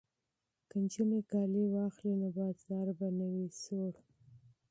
که 0.69 0.75
نجونې 0.83 1.19
کالي 1.31 1.63
واخلي 1.73 2.13
نو 2.21 2.27
بازار 2.37 2.87
به 2.97 3.07
نه 3.17 3.27
وي 3.33 3.47
سوړ. 3.61 3.93